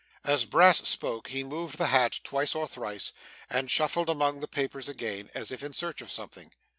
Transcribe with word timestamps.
As 0.23 0.45
Brass 0.45 0.79
spoke, 0.89 1.27
he 1.27 1.43
moved 1.43 1.77
the 1.77 1.85
hat 1.85 2.21
twice 2.23 2.55
or 2.55 2.67
thrice, 2.67 3.13
and 3.51 3.69
shuffled 3.69 4.09
among 4.09 4.39
the 4.39 4.47
papers 4.47 4.89
again, 4.89 5.29
as 5.35 5.51
if 5.51 5.61
in 5.61 5.73
search 5.73 6.01
of 6.01 6.11
something. 6.11 6.51